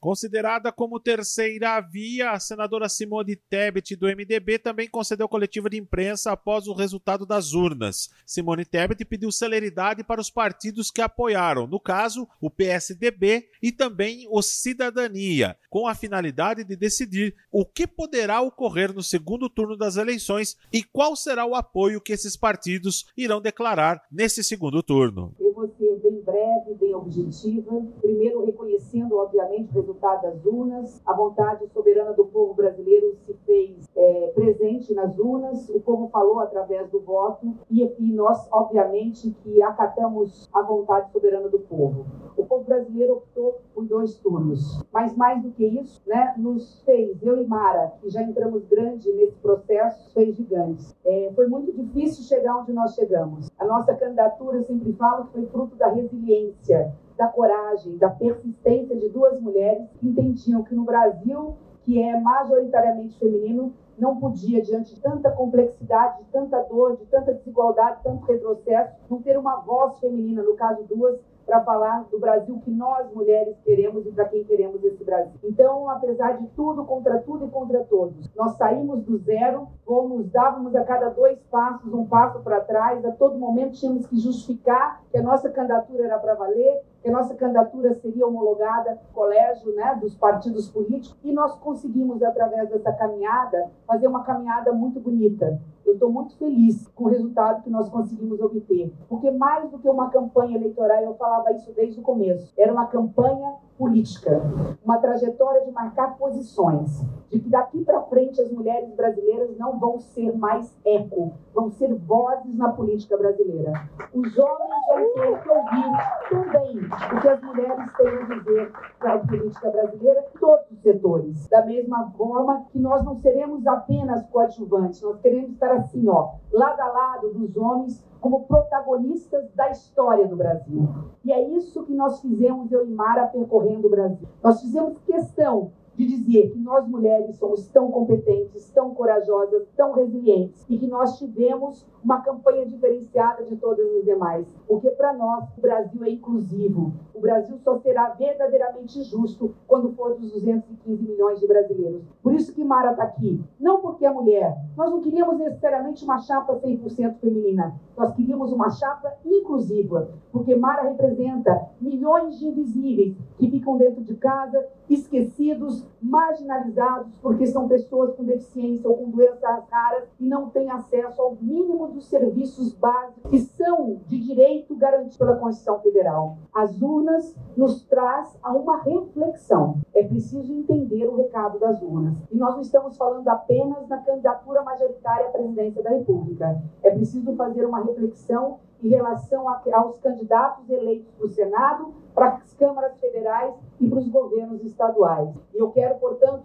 Considerada 0.00 0.70
como 0.70 1.00
terceira 1.00 1.80
via, 1.80 2.32
a 2.32 2.38
senadora 2.38 2.90
Simone 2.90 3.36
Tebet, 3.36 3.96
do 3.96 4.06
MDB, 4.06 4.58
também 4.58 4.86
concedeu 4.86 5.26
coletiva 5.26 5.70
de 5.70 5.78
imprensa 5.78 6.30
após 6.30 6.66
o 6.66 6.74
resultado 6.74 7.24
das 7.24 7.54
urnas. 7.54 8.10
Simone 8.26 8.66
Tebet 8.66 9.02
pediu 9.06 9.32
celeridade 9.32 10.04
para 10.04 10.20
os 10.20 10.28
partidos 10.28 10.90
que 10.90 11.00
apoiaram, 11.00 11.66
no 11.66 11.80
caso, 11.80 12.28
o 12.38 12.50
PSDB 12.50 13.48
e 13.62 13.72
também 13.72 14.26
o 14.30 14.42
Cidadania, 14.42 15.56
com 15.70 15.88
a 15.88 15.94
finalidade 15.94 16.64
de 16.64 16.76
decidir 16.76 17.34
o 17.50 17.64
que 17.64 17.86
poderá 17.86 18.42
ocorrer 18.42 18.92
no 18.92 19.02
segundo 19.02 19.48
turno 19.48 19.74
das 19.74 19.96
eleições 19.96 20.56
e 20.70 20.82
qual 20.82 21.16
será 21.16 21.46
o 21.46 21.54
apoio 21.54 22.00
que 22.00 22.12
esses 22.12 22.36
partidos 22.36 23.06
irão 23.24 23.40
declarar 23.40 24.02
nesse 24.10 24.42
segundo 24.44 24.82
turno. 24.82 25.34
Eu 25.38 25.52
vou 25.52 25.66
ser 25.78 25.96
bem 26.00 26.13
breve, 26.24 26.74
bem 26.74 26.94
objetiva. 26.94 27.82
Primeiro, 28.00 28.44
reconhecendo, 28.44 29.16
obviamente, 29.16 29.70
o 29.70 29.74
resultado 29.74 30.22
das 30.22 30.44
urnas. 30.44 31.02
A 31.06 31.14
vontade 31.14 31.66
soberana 31.68 32.12
do 32.12 32.24
povo 32.24 32.54
brasileiro 32.54 33.14
se 33.26 33.34
fez 33.44 33.88
é, 33.94 34.32
presente 34.34 34.94
nas 34.94 35.18
urnas, 35.18 35.68
o 35.70 35.80
povo 35.80 36.08
falou 36.08 36.40
através 36.40 36.90
do 36.90 37.00
voto 37.00 37.54
e, 37.70 38.12
nós, 38.12 38.48
obviamente, 38.50 39.30
que 39.42 39.62
acatamos 39.62 40.48
a 40.52 40.62
vontade 40.62 41.10
soberana 41.12 41.48
do 41.48 41.58
povo. 41.58 42.06
O 42.36 42.44
povo 42.44 42.64
brasileiro 42.64 43.14
optou 43.14 43.60
por 43.74 43.84
dois 43.84 44.18
turnos, 44.18 44.82
mas 44.92 45.16
mais 45.16 45.42
do 45.42 45.50
que 45.52 45.64
isso, 45.64 46.02
né, 46.06 46.34
nos 46.36 46.82
fez, 46.82 47.22
eu 47.22 47.40
e 47.40 47.46
Mara, 47.46 47.92
que 48.00 48.10
já 48.10 48.22
entramos 48.22 48.64
grande 48.66 49.12
nesse 49.12 49.36
processo, 49.38 50.12
fez 50.12 50.36
gigantes. 50.36 50.94
É, 51.04 51.32
foi 51.34 51.46
muito 51.46 51.72
difícil 51.72 52.24
chegar 52.24 52.58
onde 52.58 52.72
nós 52.72 52.94
chegamos. 52.94 53.50
A 53.58 53.64
nossa 53.64 53.94
candidatura, 53.94 54.58
eu 54.58 54.64
sempre 54.64 54.92
falo, 54.94 55.26
foi 55.32 55.46
fruto 55.46 55.76
da 55.76 55.88
resiliência, 56.14 56.92
da 57.16 57.28
coragem, 57.28 57.96
da 57.96 58.08
persistência 58.08 58.96
de 58.96 59.08
duas 59.08 59.40
mulheres 59.40 59.88
que 59.98 60.08
entendiam 60.08 60.62
que 60.62 60.74
no 60.74 60.84
Brasil, 60.84 61.56
que 61.84 62.00
é 62.00 62.18
majoritariamente 62.18 63.18
feminino, 63.18 63.72
não 63.96 64.16
podia, 64.16 64.60
diante 64.60 64.94
de 64.94 65.00
tanta 65.00 65.30
complexidade, 65.30 66.24
de 66.24 66.30
tanta 66.30 66.60
dor, 66.62 66.96
de 66.96 67.06
tanta 67.06 67.32
desigualdade, 67.32 68.00
tanto 68.02 68.26
retrocesso, 68.26 68.92
não 69.08 69.22
ter 69.22 69.38
uma 69.38 69.60
voz 69.60 69.98
feminina, 70.00 70.42
no 70.42 70.56
caso 70.56 70.82
duas, 70.84 71.20
para 71.54 71.60
falar 71.62 72.04
do 72.10 72.18
Brasil 72.18 72.60
que 72.64 72.70
nós 72.70 73.12
mulheres 73.12 73.56
queremos 73.64 74.04
e 74.06 74.10
para 74.10 74.24
quem 74.24 74.42
queremos 74.42 74.82
esse 74.82 75.04
Brasil. 75.04 75.38
Então, 75.44 75.88
apesar 75.88 76.32
de 76.38 76.48
tudo, 76.48 76.84
contra 76.84 77.18
tudo 77.20 77.46
e 77.46 77.50
contra 77.50 77.84
todos, 77.84 78.28
nós 78.34 78.56
saímos 78.56 79.04
do 79.04 79.18
zero, 79.18 79.68
fomos, 79.86 80.28
dávamos 80.32 80.74
a 80.74 80.82
cada 80.82 81.10
dois 81.10 81.38
passos 81.50 81.92
um 81.92 82.06
passo 82.06 82.40
para 82.40 82.60
trás, 82.60 83.04
a 83.04 83.12
todo 83.12 83.38
momento 83.38 83.74
tínhamos 83.74 84.06
que 84.06 84.18
justificar 84.18 85.00
que 85.12 85.18
a 85.18 85.22
nossa 85.22 85.48
candidatura 85.48 86.06
era 86.06 86.18
para 86.18 86.34
valer, 86.34 86.82
que 87.00 87.08
a 87.08 87.12
nossa 87.12 87.34
candidatura 87.34 87.94
seria 87.94 88.26
homologada 88.26 88.92
no 88.92 89.14
colégio 89.14 89.72
né, 89.74 89.96
dos 90.00 90.16
partidos 90.16 90.68
políticos, 90.68 91.16
e 91.22 91.32
nós 91.32 91.54
conseguimos, 91.56 92.22
através 92.22 92.68
dessa 92.70 92.92
caminhada, 92.92 93.70
fazer 93.86 94.08
uma 94.08 94.24
caminhada 94.24 94.72
muito 94.72 94.98
bonita. 94.98 95.60
Eu 95.94 95.96
estou 95.96 96.12
muito 96.12 96.36
feliz 96.36 96.88
com 96.88 97.04
o 97.04 97.08
resultado 97.08 97.62
que 97.62 97.70
nós 97.70 97.88
conseguimos 97.88 98.40
obter, 98.40 98.92
porque 99.08 99.30
mais 99.30 99.70
do 99.70 99.78
que 99.78 99.88
uma 99.88 100.10
campanha 100.10 100.56
eleitoral, 100.56 101.00
eu 101.04 101.14
falava 101.14 101.52
isso 101.52 101.72
desde 101.72 102.00
o 102.00 102.02
começo, 102.02 102.52
era 102.58 102.72
uma 102.72 102.86
campanha 102.86 103.54
política, 103.78 104.42
uma 104.84 104.98
trajetória 104.98 105.64
de 105.64 105.70
marcar 105.70 106.18
posições, 106.18 107.00
de 107.34 107.40
que 107.40 107.48
daqui 107.48 107.84
para 107.84 108.00
frente 108.02 108.40
as 108.40 108.50
mulheres 108.52 108.94
brasileiras 108.94 109.58
não 109.58 109.78
vão 109.78 109.98
ser 109.98 110.36
mais 110.36 110.72
eco, 110.84 111.32
vão 111.52 111.68
ser 111.68 111.92
vozes 111.92 112.56
na 112.56 112.70
política 112.70 113.16
brasileira. 113.16 113.72
Os 114.14 114.38
homens 114.38 114.70
vão 114.88 115.14
ter 115.14 115.42
que 115.42 115.48
ouvir 115.48 115.92
também 116.30 116.78
o 116.78 117.20
que 117.20 117.28
as 117.28 117.42
mulheres 117.42 117.92
têm 117.96 118.08
a 118.08 118.38
dizer 118.38 118.72
para 119.00 119.14
a 119.14 119.18
política 119.18 119.70
brasileira 119.70 120.24
todos 120.38 120.70
os 120.70 120.78
setores. 120.80 121.48
Da 121.48 121.66
mesma 121.66 122.12
forma 122.16 122.66
que 122.70 122.78
nós 122.78 123.04
não 123.04 123.16
seremos 123.16 123.66
apenas 123.66 124.24
coadjuvantes, 124.28 125.02
nós 125.02 125.20
queremos 125.20 125.50
estar 125.50 125.72
assim, 125.72 126.08
ó, 126.08 126.34
lado 126.52 126.80
a 126.80 126.86
lado 126.86 127.34
dos 127.34 127.56
homens 127.56 128.04
como 128.20 128.44
protagonistas 128.44 129.50
da 129.54 129.70
história 129.70 130.26
do 130.26 130.36
Brasil. 130.36 130.88
E 131.24 131.32
é 131.32 131.48
isso 131.48 131.84
que 131.84 131.92
nós 131.92 132.20
fizemos, 132.20 132.70
eu 132.70 132.86
e 132.86 132.90
Mara, 132.90 133.26
percorrendo 133.26 133.88
o 133.88 133.90
Brasil. 133.90 134.26
Nós 134.42 134.60
fizemos 134.60 134.98
questão 135.00 135.72
de 135.96 136.06
dizer 136.06 136.50
que 136.50 136.58
nós 136.58 136.86
mulheres 136.88 137.36
somos 137.36 137.66
tão 137.68 137.90
competentes, 137.90 138.70
tão 138.70 138.94
corajosas, 138.94 139.66
tão 139.76 139.92
resilientes 139.92 140.64
e 140.68 140.78
que 140.78 140.86
nós 140.86 141.18
tivemos 141.18 141.86
uma 142.02 142.20
campanha 142.20 142.66
diferenciada 142.66 143.44
de 143.44 143.56
todas 143.56 143.86
as 143.96 144.04
demais. 144.04 144.46
Porque 144.66 144.90
para 144.90 145.12
nós 145.14 145.44
o 145.56 145.60
Brasil 145.60 146.04
é 146.04 146.10
inclusivo. 146.10 146.92
O 147.14 147.20
Brasil 147.20 147.56
só 147.58 147.78
será 147.78 148.10
verdadeiramente 148.10 149.02
justo 149.04 149.54
quando 149.66 149.92
for 149.92 150.14
dos 150.14 150.32
215 150.32 151.02
milhões 151.02 151.40
de 151.40 151.46
brasileiros. 151.46 152.02
Por 152.22 152.34
isso 152.34 152.52
que 152.52 152.64
Mara 152.64 152.90
está 152.90 153.04
aqui. 153.04 153.42
Não 153.58 153.80
porque 153.80 154.04
é 154.04 154.10
mulher. 154.10 154.54
Nós 154.76 154.90
não 154.90 155.00
queríamos 155.00 155.38
necessariamente 155.38 156.04
uma 156.04 156.18
chapa 156.18 156.56
100% 156.56 157.18
feminina. 157.20 157.74
Nós 157.96 158.14
queríamos 158.14 158.52
uma 158.52 158.70
chapa 158.70 159.14
inclusiva. 159.24 160.10
Porque 160.32 160.54
Mara 160.54 160.82
representa 160.82 161.68
milhões 161.80 162.38
de 162.38 162.46
invisíveis 162.46 163.16
que 163.38 163.50
ficam 163.50 163.78
dentro 163.78 164.02
de 164.02 164.14
casa, 164.14 164.66
esquecidos, 164.88 165.83
marginalizados, 166.00 167.16
porque 167.18 167.46
são 167.46 167.68
pessoas 167.68 168.14
com 168.14 168.24
deficiência 168.24 168.88
ou 168.88 168.96
com 168.96 169.10
doenças 169.10 169.64
raras 169.70 170.08
e 170.18 170.26
não 170.26 170.50
têm 170.50 170.70
acesso 170.70 171.20
ao 171.20 171.36
mínimo 171.40 171.88
dos 171.88 172.06
serviços 172.06 172.72
básicos 172.74 173.30
que 173.30 173.38
são 173.38 174.00
de 174.06 174.20
direito 174.20 174.74
garantido 174.74 175.18
pela 175.18 175.36
Constituição 175.36 175.80
Federal. 175.80 176.36
As 176.52 176.80
urnas 176.80 177.34
nos 177.56 177.82
traz 177.84 178.36
a 178.42 178.52
uma 178.52 178.78
reflexão. 178.82 179.78
É 179.94 180.02
preciso 180.02 180.52
entender 180.52 181.06
o 181.06 181.16
recado 181.16 181.58
das 181.58 181.80
urnas. 181.82 182.14
E 182.30 182.36
nós 182.36 182.54
não 182.54 182.62
estamos 182.62 182.96
falando 182.96 183.28
apenas 183.28 183.88
na 183.88 183.98
candidatura 183.98 184.62
majoritária 184.62 185.26
à 185.26 185.30
presidência 185.30 185.82
da 185.82 185.90
República. 185.90 186.62
É 186.84 186.90
preciso 186.90 187.34
fazer 187.34 187.64
uma 187.64 187.82
reflexão 187.82 188.58
em 188.82 188.88
relação 188.88 189.48
a, 189.48 189.62
aos 189.72 189.98
candidatos 189.98 190.68
eleitos 190.68 191.10
para 191.16 191.26
o 191.26 191.30
Senado, 191.30 191.94
para 192.14 192.28
as 192.34 192.52
câmaras 192.52 193.00
federais 193.00 193.54
e 193.80 193.88
para 193.88 193.98
os 193.98 194.08
governos 194.08 194.62
estaduais. 194.62 195.34
E 195.54 195.58
eu 195.58 195.70
quero, 195.70 195.94
portanto, 195.94 196.44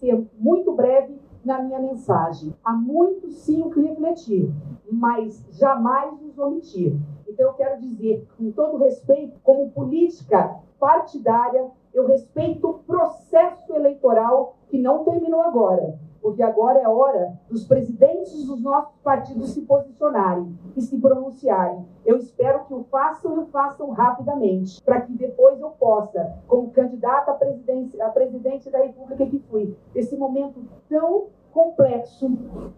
ser 0.00 0.26
muito 0.38 0.72
breve 0.72 1.20
na 1.44 1.62
minha 1.62 1.78
mensagem. 1.78 2.54
Há 2.64 2.72
muito 2.72 3.30
sim 3.30 3.62
o 3.62 3.70
que 3.70 3.82
refletir, 3.82 4.50
mas 4.90 5.44
jamais 5.50 6.18
nos 6.18 6.38
omitir. 6.38 6.96
Então, 7.28 7.48
eu 7.48 7.52
quero 7.52 7.78
dizer, 7.78 8.26
com 8.38 8.50
todo 8.52 8.78
respeito, 8.78 9.38
como 9.42 9.70
política 9.70 10.56
partidária, 10.80 11.70
eu 11.92 12.06
respeito 12.06 12.68
o 12.70 12.78
processo 12.78 13.74
eleitoral 13.74 14.56
que 14.68 14.78
não 14.78 15.04
terminou 15.04 15.42
agora 15.42 15.98
porque 16.24 16.42
agora 16.42 16.80
é 16.80 16.88
hora 16.88 17.38
dos 17.50 17.66
presidentes 17.66 18.46
dos 18.46 18.58
nossos 18.62 18.98
partidos 19.02 19.50
se 19.50 19.60
posicionarem 19.60 20.58
e 20.74 20.80
se 20.80 20.98
pronunciarem. 20.98 21.84
Eu 22.02 22.16
espero 22.16 22.64
que 22.64 22.72
o 22.72 22.82
façam 22.84 23.36
e 23.36 23.38
o 23.40 23.46
façam 23.48 23.90
rapidamente, 23.90 24.82
para 24.82 25.02
que 25.02 25.12
depois 25.12 25.60
eu 25.60 25.68
possa, 25.72 26.38
como 26.48 26.70
candidata 26.70 27.30
à 27.30 27.34
presidência, 27.34 28.02
a 28.02 28.08
presidente 28.08 28.70
da 28.70 28.78
República 28.78 29.26
que 29.26 29.38
fui, 29.50 29.76
esse 29.94 30.16
momento 30.16 30.64
tão 30.88 31.26
complexo, 31.52 32.26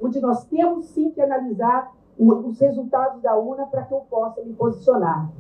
onde 0.02 0.20
nós 0.20 0.44
temos 0.46 0.86
sim 0.86 1.12
que 1.12 1.22
analisar 1.22 1.94
os 2.18 2.58
resultados 2.58 3.20
da 3.22 3.38
UNA 3.38 3.66
para 3.66 3.82
que 3.82 3.92
eu 3.92 4.00
possa 4.10 4.42
me 4.42 4.54
posicionar. 4.54 5.30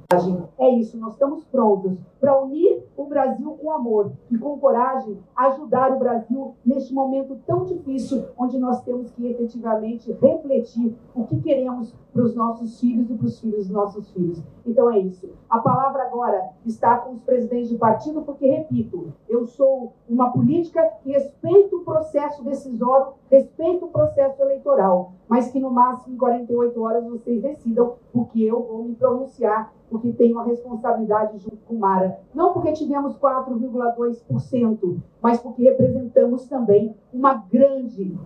É 0.58 0.68
isso, 0.70 0.98
nós 0.98 1.12
estamos 1.14 1.44
prontos 1.44 1.98
para 2.20 2.40
unir 2.42 2.84
o 2.96 3.04
Brasil 3.04 3.52
com 3.60 3.70
amor 3.70 4.12
e 4.30 4.38
com 4.38 4.58
coragem, 4.58 5.18
ajudar 5.34 5.92
o 5.92 5.98
Brasil 5.98 6.54
neste 6.64 6.92
momento 6.92 7.38
tão 7.46 7.64
difícil, 7.64 8.24
onde 8.38 8.58
nós 8.58 8.82
temos 8.82 9.10
que 9.10 9.26
efetivamente 9.26 10.12
refletir 10.12 10.96
o 11.14 11.24
que 11.24 11.40
queremos 11.40 11.94
para 12.12 12.22
os 12.22 12.34
nossos 12.34 12.80
filhos 12.80 13.10
e 13.10 13.14
para 13.14 13.26
os 13.26 13.38
filhos 13.40 13.66
dos 13.66 13.70
nossos 13.70 14.10
filhos. 14.10 14.42
Então 14.64 14.90
é 14.90 14.98
isso. 14.98 15.30
A 15.48 15.58
palavra 15.58 16.04
agora 16.04 16.50
está 16.64 16.96
com 16.96 17.12
os 17.12 17.22
presidentes 17.22 17.68
de 17.68 17.76
partido, 17.76 18.22
porque, 18.22 18.46
repito, 18.46 19.12
eu 19.28 19.46
sou 19.46 19.92
uma 20.08 20.32
política 20.32 20.82
que 21.02 21.12
respeito 21.12 21.76
o 21.76 21.84
processo 21.84 22.42
decisório, 22.42 23.12
respeito 23.30 23.84
o 23.84 23.90
processo 23.90 24.40
eleitoral, 24.42 25.12
mas 25.28 25.50
que 25.50 25.60
no 25.60 25.70
máximo 25.70 26.14
em 26.14 26.18
48 26.18 26.65
horas 26.74 27.04
vocês 27.04 27.42
decidam, 27.42 27.96
porque 28.12 28.42
eu 28.42 28.62
vou 28.62 28.84
me 28.84 28.94
pronunciar 28.94 29.70
porque 29.90 30.12
tenho 30.12 30.38
a 30.38 30.44
responsabilidade 30.44 31.38
junto 31.38 31.56
com 31.58 31.76
Mara. 31.76 32.18
Não 32.34 32.52
porque 32.52 32.72
tivemos 32.72 33.16
4,2%, 33.16 35.00
mas 35.22 35.40
porque 35.40 35.62
representamos 35.62 36.46
também 36.46 36.94
uma 37.12 37.34
grande, 37.34 38.16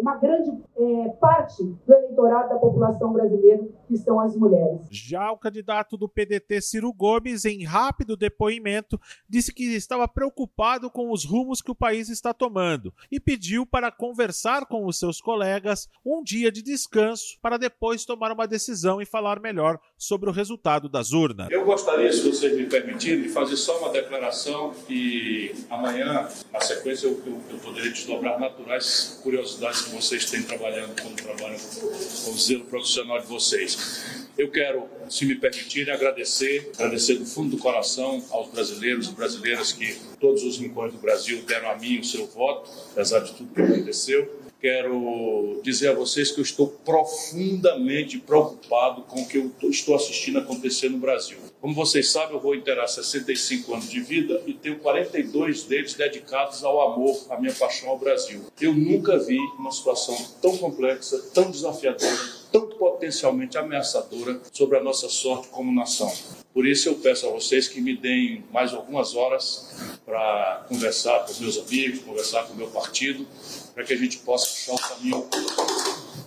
uma 0.00 0.16
grande 0.16 0.50
é, 0.76 1.08
parte 1.20 1.62
do 1.62 1.92
eleitorado 1.92 2.48
da 2.48 2.56
população 2.56 3.12
brasileira, 3.12 3.68
que 3.86 3.96
são 3.96 4.18
as 4.18 4.34
mulheres. 4.36 4.86
Já 4.90 5.30
o 5.30 5.38
candidato 5.38 5.96
do 5.96 6.08
PDT, 6.08 6.60
Ciro 6.60 6.92
Gomes, 6.92 7.44
em 7.44 7.64
rápido 7.64 8.16
depoimento, 8.16 8.98
disse 9.28 9.52
que 9.52 9.64
estava 9.74 10.08
preocupado 10.08 10.90
com 10.90 11.12
os 11.12 11.24
rumos 11.24 11.60
que 11.60 11.70
o 11.70 11.74
país 11.74 12.08
está 12.08 12.32
tomando 12.32 12.92
e 13.10 13.20
pediu 13.20 13.66
para 13.66 13.92
conversar 13.92 14.66
com 14.66 14.86
os 14.86 14.98
seus 14.98 15.20
colegas 15.20 15.88
um 16.04 16.22
dia 16.22 16.50
de 16.50 16.62
descanso 16.62 17.38
para 17.40 17.58
depois 17.58 18.04
tomar 18.04 18.32
uma 18.32 18.46
decisão 18.46 19.00
e 19.00 19.06
falar 19.06 19.40
melhor 19.40 19.78
sobre 19.96 20.28
o 20.28 20.32
resultado 20.32 20.83
das 20.88 21.12
urnas. 21.12 21.48
Eu 21.50 21.64
gostaria, 21.64 22.12
se 22.12 22.20
vocês 22.28 22.56
me 22.56 22.66
permitirem, 22.66 23.22
de 23.22 23.28
fazer 23.28 23.56
só 23.56 23.78
uma 23.78 23.90
declaração 23.90 24.74
e 24.88 25.52
amanhã, 25.70 26.28
na 26.52 26.60
sequência, 26.60 27.06
eu, 27.06 27.20
eu, 27.26 27.40
eu 27.50 27.58
poderia 27.58 27.90
desdobrar 27.90 28.38
naturais 28.38 29.20
curiosidades 29.22 29.82
que 29.82 29.94
vocês 29.94 30.30
têm 30.30 30.42
trabalhando 30.42 31.00
quando 31.00 31.16
trabalham 31.16 31.58
com 31.58 32.30
o 32.30 32.38
zelo 32.38 32.64
profissional 32.64 33.20
de 33.20 33.26
vocês. 33.26 34.24
Eu 34.36 34.50
quero, 34.50 34.88
se 35.08 35.24
me 35.24 35.36
permitirem, 35.36 35.94
agradecer, 35.94 36.72
agradecer 36.74 37.14
do 37.14 37.26
fundo 37.26 37.56
do 37.56 37.58
coração 37.58 38.22
aos 38.30 38.48
brasileiros 38.50 39.08
e 39.08 39.12
brasileiras 39.12 39.72
que 39.72 39.96
todos 40.18 40.42
os 40.42 40.58
rincões 40.58 40.92
do 40.92 40.98
Brasil 40.98 41.42
deram 41.46 41.70
a 41.70 41.76
mim 41.76 41.98
o 41.98 42.04
seu 42.04 42.26
voto, 42.26 42.68
apesar 42.92 43.20
de 43.20 43.32
tudo 43.32 43.54
que 43.54 43.62
aconteceu 43.62 44.43
quero 44.64 45.60
dizer 45.62 45.88
a 45.88 45.94
vocês 45.94 46.32
que 46.32 46.40
eu 46.40 46.42
estou 46.42 46.68
profundamente 46.68 48.16
preocupado 48.18 49.02
com 49.02 49.20
o 49.20 49.28
que 49.28 49.36
eu 49.36 49.52
estou 49.68 49.94
assistindo 49.94 50.38
acontecer 50.38 50.88
no 50.88 50.96
Brasil. 50.96 51.36
Como 51.60 51.74
vocês 51.74 52.10
sabem, 52.10 52.34
eu 52.34 52.40
vou 52.40 52.54
inteirar 52.54 52.88
65 52.88 53.74
anos 53.74 53.90
de 53.90 54.00
vida 54.00 54.42
e 54.46 54.54
tenho 54.54 54.78
42 54.78 55.64
deles 55.64 55.92
dedicados 55.92 56.64
ao 56.64 56.80
amor, 56.80 57.26
à 57.28 57.38
minha 57.38 57.52
paixão 57.52 57.90
ao 57.90 57.98
Brasil. 57.98 58.40
Eu 58.58 58.72
nunca 58.72 59.18
vi 59.18 59.38
uma 59.58 59.70
situação 59.70 60.16
tão 60.40 60.56
complexa, 60.56 61.22
tão 61.34 61.50
desafiadora, 61.50 62.16
tão 62.50 62.66
potencialmente 62.68 63.58
ameaçadora 63.58 64.40
sobre 64.50 64.78
a 64.78 64.82
nossa 64.82 65.10
sorte 65.10 65.48
como 65.48 65.70
nação. 65.70 66.10
Por 66.54 66.66
isso 66.66 66.88
eu 66.88 66.94
peço 66.94 67.26
a 67.26 67.30
vocês 67.30 67.68
que 67.68 67.82
me 67.82 67.96
deem 67.96 68.44
mais 68.50 68.72
algumas 68.72 69.14
horas 69.14 70.00
para 70.06 70.64
conversar 70.68 71.26
com 71.26 71.34
meus 71.40 71.58
amigos, 71.58 72.00
conversar 72.00 72.44
com 72.44 72.54
meu 72.54 72.68
partido, 72.68 73.26
para 73.74 73.84
que 73.84 73.92
a 73.92 73.96
gente 73.96 74.18
possa 74.18 74.46
achar 74.46 74.72
o 74.72 74.78
caminho 74.78 75.28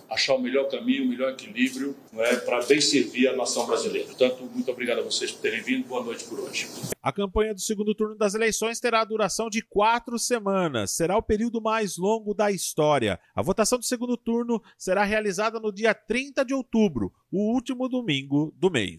achar 0.08 0.34
o 0.34 0.40
melhor 0.40 0.68
caminho, 0.68 1.04
o 1.04 1.08
melhor 1.08 1.32
equilíbrio 1.32 1.94
é, 2.14 2.36
para 2.36 2.64
bem 2.64 2.80
servir 2.80 3.28
a 3.28 3.36
nação 3.36 3.66
brasileira. 3.66 4.06
Portanto, 4.06 4.48
muito 4.52 4.70
obrigado 4.70 4.98
a 4.98 5.02
vocês 5.02 5.30
por 5.30 5.40
terem 5.40 5.62
vindo. 5.62 5.86
Boa 5.86 6.02
noite 6.02 6.24
por 6.24 6.40
hoje. 6.40 6.68
A 7.02 7.12
campanha 7.12 7.54
do 7.54 7.60
segundo 7.60 7.94
turno 7.94 8.16
das 8.16 8.34
eleições 8.34 8.80
terá 8.80 9.02
a 9.02 9.04
duração 9.04 9.48
de 9.48 9.62
quatro 9.62 10.18
semanas. 10.18 10.92
Será 10.92 11.16
o 11.16 11.22
período 11.22 11.60
mais 11.60 11.96
longo 11.96 12.34
da 12.34 12.50
história. 12.50 13.20
A 13.34 13.42
votação 13.42 13.78
do 13.78 13.84
segundo 13.84 14.16
turno 14.16 14.62
será 14.76 15.04
realizada 15.04 15.60
no 15.60 15.72
dia 15.72 15.94
30 15.94 16.44
de 16.44 16.54
outubro, 16.54 17.12
o 17.30 17.52
último 17.52 17.88
domingo 17.88 18.52
do 18.56 18.70
mês. 18.70 18.98